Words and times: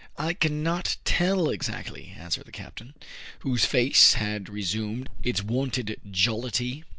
"I 0.17 0.33
cannot 0.33 0.97
tell 1.05 1.51
exactly," 1.51 2.15
answered 2.17 2.47
the 2.47 2.51
captain, 2.51 2.95
whose 3.41 3.65
face 3.65 4.15
had 4.15 4.49
resumed 4.49 5.09
its 5.21 5.43
wonted 5.43 6.01
jollity. 6.09 6.83